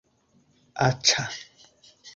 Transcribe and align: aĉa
aĉa 0.85 1.29